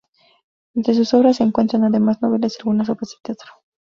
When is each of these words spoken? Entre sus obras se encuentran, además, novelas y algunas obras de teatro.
Entre 0.73 0.95
sus 0.95 1.13
obras 1.13 1.37
se 1.37 1.43
encuentran, 1.43 1.83
además, 1.83 2.23
novelas 2.23 2.55
y 2.57 2.61
algunas 2.61 2.89
obras 2.89 3.09
de 3.11 3.17
teatro. 3.35 3.51